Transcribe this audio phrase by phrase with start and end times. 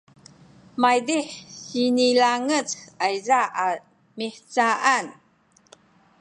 [0.81, 1.29] maydih
[1.67, 2.69] sinilangec
[3.07, 3.67] ayza a
[4.17, 5.05] mihcaan